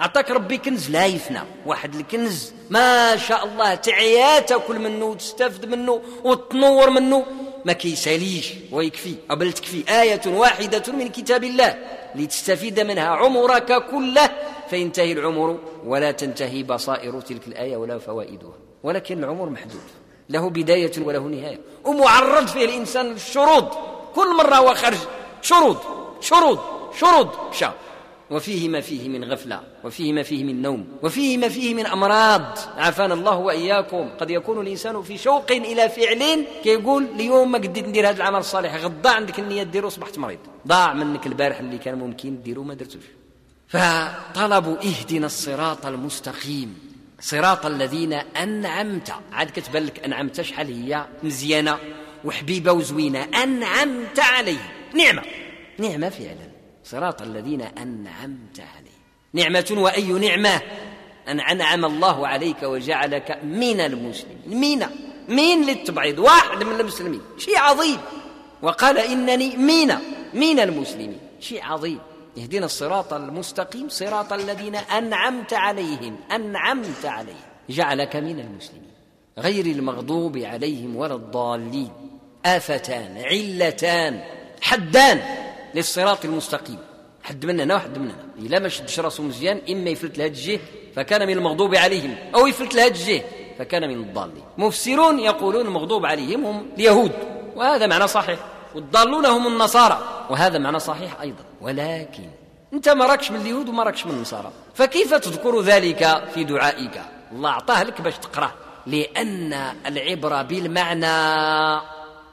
[0.00, 1.40] أعطاك ربي كنز لا يفنى.
[1.66, 7.26] واحد الكنز ما شاء الله تعيا تأكل منه وتستفد منه وتنور منه.
[7.66, 9.84] ما كيساليش ويكفي بل تكفي.
[10.02, 11.78] آية واحدة من كتاب الله.
[12.14, 14.30] لتستفيد منها عمرك كله
[14.70, 18.54] فينتهي العمر ولا تنتهي بصائر تلك الآية ولا فوائدها.
[18.82, 19.80] ولكن العمر محدود.
[20.28, 21.60] له بداية وله نهاية.
[21.84, 23.68] ومعرض فيه الإنسان للشرود
[24.14, 24.98] كل مرة هو خرج
[25.42, 25.78] شرود
[26.20, 26.58] شرود
[27.00, 27.68] شرود مشى
[28.30, 32.58] وفيه ما فيه من غفلة وفيه ما فيه من نوم وفيه ما فيه من أمراض.
[32.76, 34.08] عافانا الله وإياكم.
[34.20, 38.74] قد يكون الإنسان في شوق إلى فعل كيقول اليوم ما قديت ندير هذا العمل الصالح
[38.74, 40.38] غدا عندك النية ديرو أصبحت مريض.
[40.66, 43.02] ضاع منك البارح اللي كان ممكن ديرو ما درتوش.
[43.68, 46.78] فطلبوا اهدنا الصراط المستقيم.
[47.20, 49.12] صراط الذين أنعمت.
[49.32, 51.78] عاد كتبان لك أنعمت شحال هي؟ مزيانة.
[52.24, 53.22] وحبيبة وزوينة.
[53.42, 55.22] أنعمت عليه نعمة.
[55.78, 56.55] نعمة فعلا.
[56.90, 58.96] صراط الذين أنعمت عليه
[59.32, 60.60] نعمة وأي نعمة؟
[61.28, 64.38] أن أنعم الله عليك وجعلك من المسلمين.
[64.46, 64.86] مين
[65.28, 67.20] مين للتبعيض؟ واحد من المسلمين.
[67.38, 67.98] شيء عظيم.
[68.62, 69.94] وقال إنني مين
[70.34, 71.18] من المسلمين.
[71.40, 71.98] شيء عظيم.
[72.38, 76.16] اهدنا الصراط المستقيم صراط الذين أنعمت عليهم.
[76.32, 77.46] أنعمت عليهم.
[77.70, 78.96] جعلك من المسلمين.
[79.38, 81.90] غير المغضوب عليهم ولا الضالين.
[82.46, 84.20] آفتان علتان
[84.60, 85.45] حدان.
[85.74, 86.78] للصراط المستقيم.
[87.22, 90.60] حد مننا وحد مننا إلا ما شدش راسه مزيان إما يفلت لهذا الجهة
[90.96, 93.24] فكان من المغضوب عليهم أو يفلت لهذا الجهة
[93.58, 94.44] فكان من الضالين.
[94.58, 97.12] مفسرون يقولون المغضوب عليهم هم اليهود
[97.56, 98.38] وهذا معنى صحيح.
[98.74, 101.44] والضالون هم النصارى وهذا معنى صحيح أيضا.
[101.60, 102.24] ولكن
[102.72, 104.50] أنت ما راكش من اليهود وما راكش من النصارى.
[104.74, 107.00] فكيف تذكر ذلك في دعائك؟
[107.32, 108.52] الله أعطاه لك باش تقرأه
[108.86, 109.52] لأن
[109.86, 111.06] العبرة بالمعنى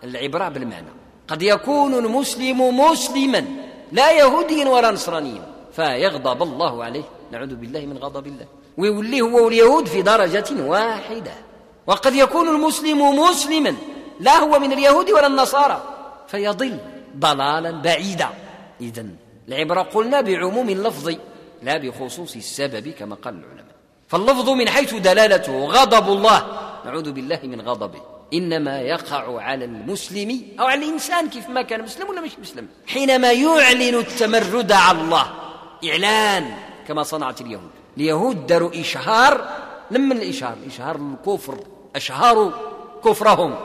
[0.04, 1.03] العبرة بالمعنى.
[1.28, 3.46] قد يكون المسلم مسلما
[3.92, 5.42] لا يهوديا ولا نصرانيا.
[5.76, 7.04] فيغضب الله عليه.
[7.32, 8.46] نعوذ بالله من غضب الله.
[8.78, 11.32] ويولي هو واليهود في درجة واحدة.
[11.88, 13.76] وقد يكون المسلم مسلما
[14.20, 15.84] لا هو من اليهود ولا النصارى.
[16.28, 16.78] فيضل
[17.18, 18.30] ضلالا بعيدا.
[18.82, 19.06] إذا
[19.48, 21.16] العبرة قلنا بعموم اللفظ
[21.64, 23.76] لا بخصوص السبب كما قال العلماء.
[24.08, 26.40] فاللفظ من حيث دلالته غضب الله.
[26.86, 28.02] نعوذ بالله من غضبه.
[28.34, 32.68] إنما يقع على المسلم أو على الإنسان كيف ما كان مسلم ولا مش مسلم.
[32.88, 35.34] حينما يعلن التمرد على الله.
[35.90, 37.72] إعلان كما صنعت اليهود.
[37.98, 39.50] اليهود داروا إشهار
[39.92, 41.60] لما الإشهار؟ إشهار الكفر.
[41.96, 42.52] أشهروا
[43.06, 43.56] كفرهم.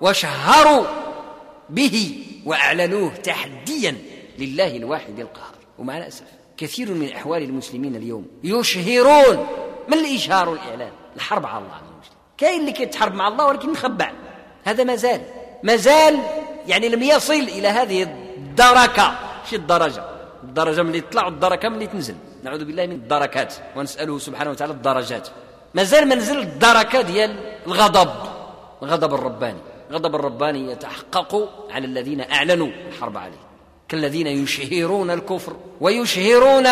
[0.00, 0.86] وشهروا
[1.70, 3.98] به وأعلنوه تحديا
[4.38, 5.54] لله الواحد القهار.
[5.78, 6.24] ومع الأسف
[6.56, 9.46] كثير من أحوال المسلمين اليوم يشهرون.
[9.88, 11.91] ما الإشهار والإعلان؟ الحرب على الله.
[12.38, 14.12] كاين اللي كيتحارب مع الله ولكن مخبع.
[14.64, 15.20] هذا مازال.
[15.62, 16.18] مازال
[16.66, 19.18] يعني لم يصل إلى هذه الدركة.
[19.50, 20.04] شي الدرجة؟
[20.44, 22.14] الدرجة ملي تطلع والدركة ملي تنزل.
[22.42, 23.54] نعوذ بالله من الدركات.
[23.76, 25.28] ونسأله سبحانه وتعالى الدرجات.
[25.74, 28.10] مازال ما نزل الدركة ديال الغضب.
[28.82, 29.58] الغضب الرباني.
[29.90, 32.70] الغضب الرباني يتحقق على الذين أعلنوا.
[32.88, 33.42] الحرب عليه.
[33.88, 36.66] كالذين يشهرون الكفر ويشهرون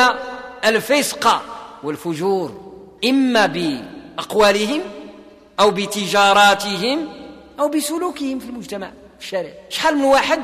[0.64, 1.42] الفسق
[1.82, 2.72] والفجور.
[3.04, 4.80] إما بأقوالهم
[5.60, 7.08] أو بتجاراتهم
[7.60, 9.52] أو بسلوكهم في المجتمع في الشارع.
[9.68, 10.42] شحال من واحد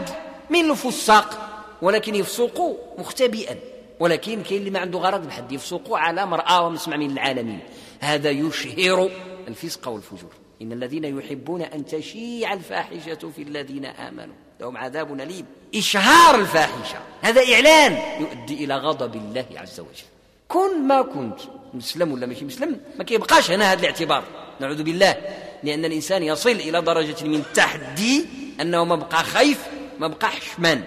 [0.50, 1.52] من الفساق
[1.83, 3.57] ولكن يفسق مختبئا.
[4.00, 7.61] ولكن كاين اللي ما عنده غرض بحد يفسق على مرأى ومسمع من العالمين.
[8.00, 9.11] هذا يشهر
[9.48, 10.31] الفسق والفجور.
[10.62, 15.46] إن الذين يحبون أن تشيع الفاحشة في الذين آمنوا لهم عذاب أليم.
[15.74, 16.98] إشهار الفاحشة.
[17.22, 20.07] هذا إعلان يؤدي إلى غضب الله عز وجل.
[20.48, 21.40] كن ما كنت
[21.74, 24.24] مسلم ولا ماشي مسلم ما كيبقاش هنا هذا الاعتبار.
[24.60, 25.16] نعوذ بالله
[25.62, 28.26] لأن الإنسان يصل إلى درجة من التحدي
[28.60, 29.66] أنه ما بقى خايف
[29.98, 30.82] ما بقى حشمان.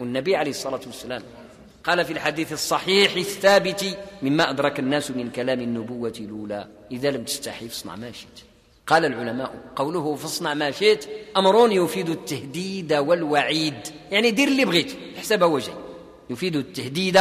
[0.00, 1.22] والنبي عليه الصلاة والسلام
[1.84, 6.66] قال في الحديث الصحيح الثابت مما أدرك الناس من كلام النبوة الأولى.
[6.90, 8.44] إذا لم تستحي فاصنع ما شئت.
[8.86, 13.74] قال العلماء قوله فاصنع ما شئت أمر يفيد التهديد والوعيد.
[14.10, 15.74] يعني دير اللي بغيت حسب وجهي
[16.30, 17.20] يفيد التهديد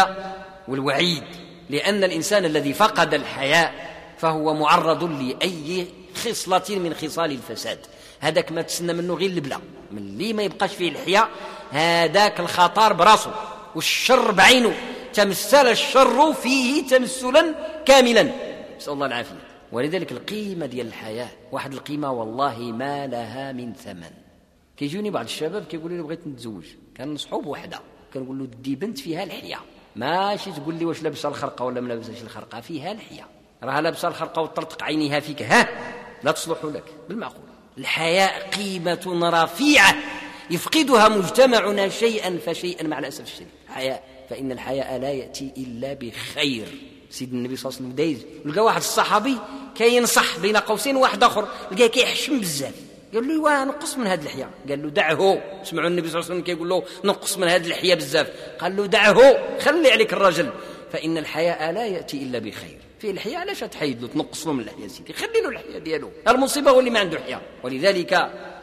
[0.68, 1.24] والوعيد
[1.70, 3.87] لأن الإنسان الذي فقد الحياء
[4.18, 7.80] فهو معرض لأي خصلة من خصال الفساد.
[8.20, 9.60] هذاك ما تسنى منه غير البلا
[9.92, 11.30] من اللي ما يبقاش فيه الحياء
[11.72, 13.34] هذاك الخطر براسه.
[13.76, 14.74] والشر بعينه.
[15.14, 18.32] تمثل الشر فيه تمثلا كاملا.
[18.78, 19.36] نسأل الله العافية.
[19.72, 24.12] ولذلك القيمة ديال الحياة واحد القيمة والله ما لها من ثمن.
[24.78, 26.66] كيجوني بعض الشباب كيقول لي بغيت نتزوج.
[26.98, 27.80] كنصحو بوحدة
[28.14, 29.60] كنقول له دي بنت فيها الحياة.
[29.96, 33.26] ماشي تقول لي واش لابسة الخرقة ولا ما لابساش الخرقة فيها الحياة.
[33.64, 35.42] راها لابسة الخرقة وتطرطق عينيها فيك.
[35.42, 35.70] ها؟
[36.24, 36.84] لا تصلح لك.
[37.10, 37.44] بالمعقول.
[37.78, 39.96] الحياء قيمة رفيعة.
[40.50, 43.48] يفقدها مجتمعنا شيئا فشيئا مع الأسف الشديد.
[43.70, 46.68] حياء فإن الحياء لا يأتي إلا بخير.
[47.10, 48.26] سيدنا النبي صلى الله عليه وسلم دايز.
[48.46, 49.38] لقى واحد الصحابي
[49.76, 51.48] كينصح بين قوسين واحد آخر.
[51.72, 52.74] لقاه كيحشم بزاف.
[53.14, 55.42] قال له إيوا نقص من هذه اللحيه قال له دعه.
[55.64, 58.32] سمعوا النبي صلى الله عليه وسلم كيقول له نقص من هذه اللحيه بزاف.
[58.60, 59.38] قال له دعه.
[59.60, 60.50] خلي عليك الرجل.
[60.92, 62.87] فإن الحياء لا يأتي إلا بخير.
[63.00, 66.12] في الحياء علاش تحيد له تنقص له من اللحية سيدي؟ خلي له اللحية ديالو.
[66.28, 68.14] المصيبة هو اللي ما عنده حياء ولذلك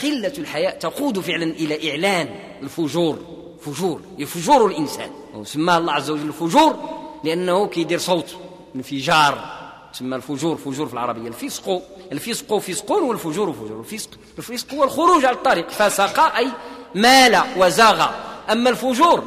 [0.03, 2.29] قلة الحياء تقود فعلا إلى إعلان
[2.63, 3.19] الفجور.
[3.61, 5.11] فجور يفجر الإنسان.
[5.35, 6.77] وسماه الله عز وجل الفجور
[7.25, 8.37] لأنه كيدير صوت
[8.77, 9.65] انفجار.
[9.93, 11.29] تسمى الفجور فجور في العربية.
[11.29, 13.81] الفسق الفسق فسق والفجور فجور.
[13.81, 15.71] الفسق الفسق هو الخروج على الطريق.
[15.71, 16.49] فسق أي
[16.95, 18.11] مال وزاغ.
[18.53, 19.25] أما الفجور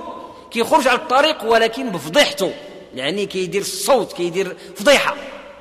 [0.51, 2.53] كيخرج على الطريق ولكن بفضيحته.
[2.97, 5.15] يعني كيدير الصوت كيدير فضيحة.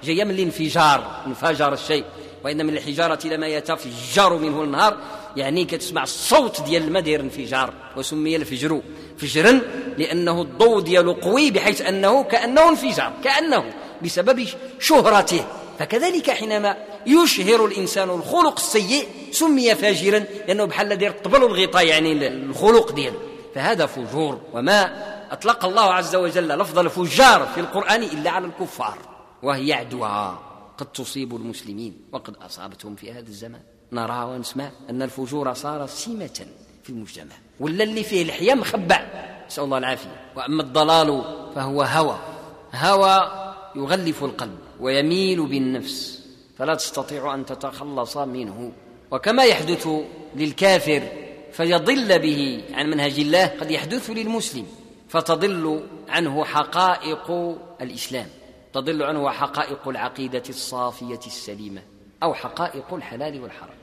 [0.05, 2.05] جاية من الانفجار انفجر الشيء.
[2.45, 4.97] وإن من الحجارة لما يتفجر منه النهار
[5.37, 8.81] يعني كتسمع الصوت ديال الماء داير انفجار وسمي الفجر.
[9.19, 9.61] فجرا
[9.99, 13.65] لأنه الضوء ديالو قوي بحيث أنه كأنه انفجار كأنه
[14.03, 14.49] بسبب
[14.81, 15.45] شهرته.
[15.79, 22.93] فكذلك حينما يشهر الإنسان الخلق السيء سمي فاجرا لأنه بحال دير طبل الغطاء يعني الخلق
[22.93, 23.19] ديالو.
[23.55, 24.41] فهذا فجور.
[24.53, 28.99] وما أطلق الله عز وجل لفظ الفجار في القرآن إلا على الكفار
[29.43, 30.39] وهي عدوى
[30.79, 33.61] قد تصيب المسلمين وقد أصابتهم في هذا الزمان.
[33.93, 36.47] نرى ونسمع أن الفجور صار سمة
[36.83, 39.07] في المجتمع ولا اللي فيه الحياة مخبع
[39.47, 40.21] نسأل الله العافية.
[40.37, 42.19] وأما الضلال فهو هوى
[42.75, 43.31] هوى
[43.77, 46.27] يغلف القلب ويميل بالنفس
[46.59, 48.73] فلا تستطيع أن تتخلص منه.
[49.11, 49.89] وكما يحدث
[50.37, 51.03] للكافر
[51.53, 54.67] فيضل به عن منهج الله قد يحدث للمسلم.
[55.09, 58.27] فتضل عنه حقائق الإسلام
[58.73, 61.83] تضل عنه حقائق العقيدة الصافية السليمة
[62.23, 63.77] أو حقائق الحلال والحرام.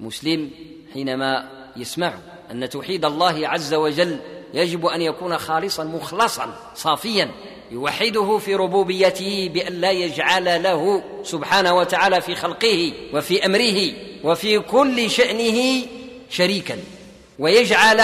[0.00, 0.50] مسلم
[0.92, 2.14] حينما يسمع
[2.50, 4.20] أن توحيد الله عز وجل
[4.54, 7.30] يجب أن يكون خالصا مخلصا صافيا
[7.70, 13.92] يوحده في ربوبيته بأن لا يجعل له سبحانه وتعالى في خلقه وفي أمره
[14.24, 15.86] وفي كل شأنه
[16.30, 16.78] شريكا
[17.38, 18.00] ويجعل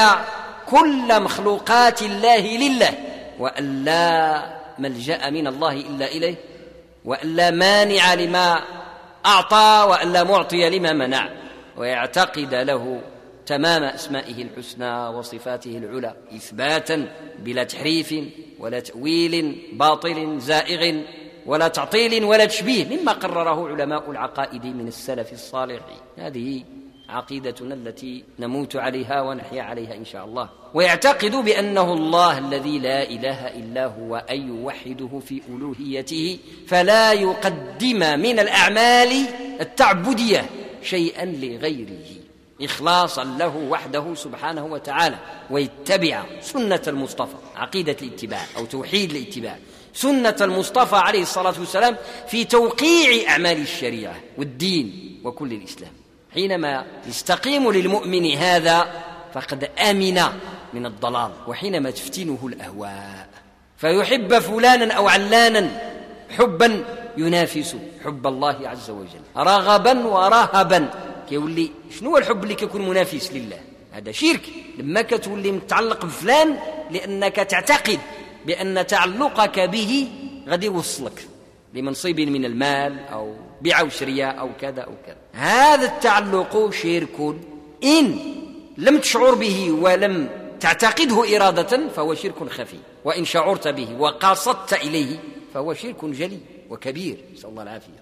[0.67, 2.95] كل مخلوقات الله لله
[3.39, 4.43] وأن لا
[4.79, 6.35] ملجأ من الله إلا إليه
[7.05, 8.61] وأن لا مانع لما
[9.27, 11.29] أعطى وأن لا معطي لما منع
[11.77, 13.01] ويعتقد له
[13.47, 18.15] تمام أسمائه الحسنى وصفاته العلى إثباتا بلا تحريف
[18.59, 21.03] ولا تأويل باطل زائغ
[21.47, 25.81] ولا تعطيل ولا تشبيه مما قرره علماء العقائد من السلف الصالح.
[26.19, 26.63] هذه
[27.09, 30.49] عقيدتنا التي نموت عليها ونحيا عليها إن شاء الله.
[30.75, 38.39] ويعتقد بأنه الله الذي لا إله إلا هو أي يوحده في ألوهيته فلا يقدم من
[38.39, 39.27] الأعمال
[39.61, 40.47] التعبدية
[40.83, 42.07] شيئا لغيره
[42.63, 45.19] اخلاصا له وحده سبحانه وتعالى
[45.51, 49.59] ويتبع سنة المصطفى عقيدة الاتباع أو توحيد الاتباع.
[49.95, 51.97] سنة المصطفى عليه الصلاة والسلام
[52.29, 55.93] في توقيع أعمال الشريعة والدين وكل الإسلام.
[56.37, 58.89] حينما يستقيم للمؤمن هذا
[59.35, 60.21] فقد آمن
[60.75, 63.29] من الضلال وحينما تفتنه الأهواء.
[63.77, 65.93] فيحب فلانا أو علانا
[66.39, 66.85] حبا
[67.17, 69.21] ينافس حب الله عز وجل.
[69.37, 70.91] رغبا ورهبا.
[71.29, 73.61] كيولي شنو الحب اللي كيكون منافس لله؟
[73.93, 74.43] هذا شرك.
[74.79, 76.57] لما كتولي متعلق بفلان
[76.91, 77.99] لأنك تعتقد
[78.47, 80.09] بأن تعلقك به
[80.49, 81.29] غادي يوصلك.
[81.77, 85.17] لمنصب من المال أو بيع أو كذا أو كذا.
[85.33, 87.37] هذا التعلق شرك.
[87.85, 88.19] إن
[88.77, 90.29] لم تشعر به ولم
[90.61, 92.79] تعتقده إرادة فهو شرك خفي.
[93.05, 95.19] وإن شعرت به وقاصدت إليه
[95.55, 97.17] فهو شرك جلي وكبير.
[97.35, 98.01] نسأل الله العافية.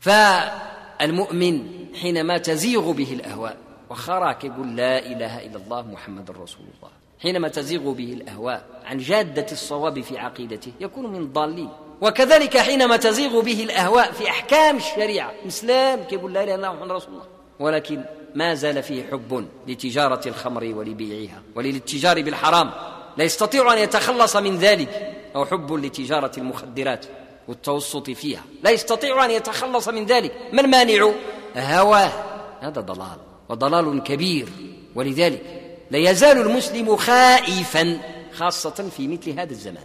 [0.00, 3.56] فالمؤمن حينما تزيغ به الأهواء
[3.90, 6.90] وخراك يقول لا إله إلا الله محمد رسول الله
[7.22, 11.68] حينما تزيغ به الأهواء عن جادة الصواب في عقيدته يكون من الضالين.
[12.00, 16.92] وكذلك حينما تزيغ به الأهواء في أحكام الشريعة مسلم كيقول لا إله إلا الله محمد
[16.92, 17.24] رسول الله.
[17.60, 22.70] ولكن ما زال فيه حب لتجارة الخمر ولبيعها وللاتجار بالحرام.
[23.16, 25.14] لا يستطيع أن يتخلص من ذلك.
[25.36, 27.06] أو حب لتجارة المخدرات
[27.48, 28.42] والتوسط فيها.
[28.62, 30.32] لا يستطيع أن يتخلص من ذلك.
[30.52, 31.12] ما المانع؟
[31.56, 32.12] هواه
[32.60, 34.48] هذا ضلال وضلال كبير.
[34.94, 35.42] ولذلك
[35.90, 38.00] لا يزال المسلم خائفا
[38.32, 39.84] خاصة في مثل هذا الزمان.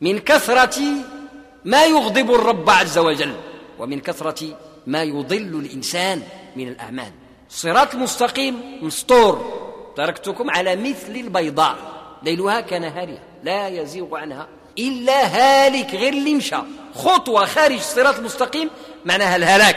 [0.00, 0.80] من كثرة
[1.64, 3.34] ما يغضب الرب عز وجل
[3.78, 6.22] ومن كثرة ما يضل الإنسان
[6.56, 7.12] من الأعمال.
[7.50, 9.60] الصراط المستقيم مسطور
[9.96, 11.76] تركتكم على مثل البيضاء.
[12.22, 16.56] ليلها كنهارها لا يزيغ عنها إلا هالك غير اللي مشى
[16.94, 18.70] خطوة خارج الصراط المستقيم
[19.04, 19.76] معناها الهلاك.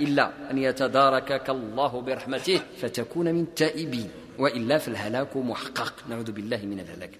[0.00, 4.10] إلا أن يتداركك الله برحمته فتكون من التائبين.
[4.38, 5.94] وإلا فالهلاك محقق.
[6.08, 7.10] نعوذ بالله من الهلاك.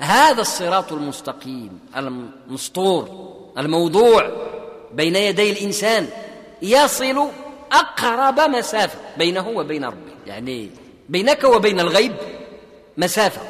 [0.00, 4.30] هذا الصراط المستقيم المسطور الموضوع
[4.92, 6.08] بين يدي الإنسان
[6.62, 7.28] يصل
[7.72, 10.12] أقرب مسافة بينه وبين ربه.
[10.26, 10.70] يعني
[11.08, 12.12] بينك وبين الغيب
[12.96, 13.40] مسافة.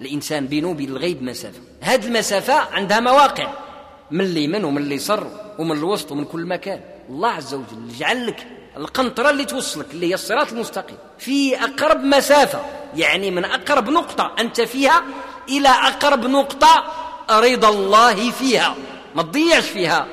[0.00, 1.60] الإنسان بينه وبين الغيب مسافة.
[1.80, 3.52] هذه المسافة عندها مواقع.
[4.10, 5.26] من اليمين ومن اليسار
[5.58, 6.80] ومن الوسط ومن كل مكان.
[7.08, 8.46] الله عز وجل جعل لك
[8.76, 10.96] القنطرة اللي توصلك اللي هي الصراط المستقيم.
[11.18, 12.60] في أقرب مسافة
[12.96, 15.02] يعني من أقرب نقطة أنت فيها
[15.48, 16.84] إلى أقرب نقطة
[17.30, 18.76] رضا الله فيها.
[19.14, 20.06] ما تضيعش فيها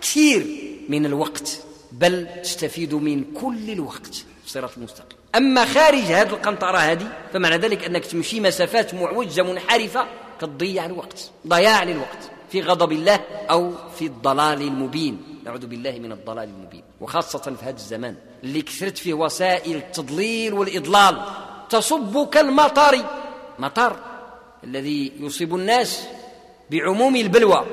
[0.00, 0.46] كثير
[0.88, 1.58] من الوقت
[1.92, 8.04] بل تستفيد من كل الوقت الصراط المستقيم أما خارج هذه القنطرة هذه فمعنى ذلك أنك
[8.04, 10.06] تمشي مسافات معوجة منحرفة
[10.40, 15.40] كتضيع الوقت ضياع للوقت في غضب الله أو في الضلال المبين.
[15.44, 21.22] نعوذ بالله من الضلال المبين وخاصة في هذا الزمان اللي كثرت فيه وسائل التضليل والإضلال
[21.70, 23.04] تصب كالمطر
[23.58, 23.96] مطر
[24.64, 26.06] الذي يصيب الناس
[26.70, 27.66] بعموم البلوى.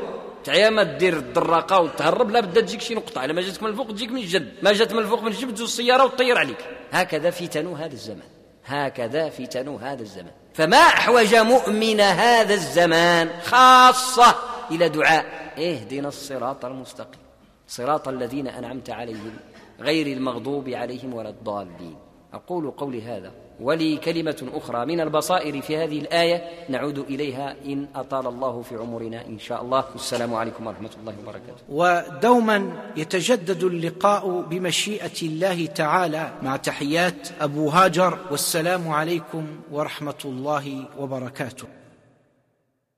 [0.43, 3.21] تعيا ما دير الدراقة وتهرب لا بدا تجيك شي نقطة.
[3.21, 4.53] على ما جاتك من الفوق تجيك من الجد.
[4.63, 6.57] ما جات من الفوق من الجبد السيارة وتطير عليك.
[6.91, 8.27] هكذا فتن هذا الزمان.
[8.65, 10.31] هكذا فتن هذا الزمان.
[10.53, 14.35] فما أحوج مؤمن هذا الزمان خاصة
[14.71, 15.25] إلى دعاء.
[15.57, 17.21] اهدنا الصراط المستقيم.
[17.67, 19.33] صراط الذين أنعمت عليهم
[19.79, 21.95] غير المغضوب عليهم ولا الضالين.
[22.33, 23.31] أقول قولي هذا.
[23.63, 29.25] ولي كلمة أخرى من البصائر في هذه الآية نعود إليها إن أطال الله في عمرنا
[29.25, 29.85] إن شاء الله.
[29.93, 31.63] والسلام عليكم ورحمة الله وبركاته.
[31.69, 32.57] ودوما
[32.97, 41.67] يتجدد اللقاء بمشيئة الله تعالى مع تحيات أبو هاجر والسلام عليكم ورحمة الله وبركاته.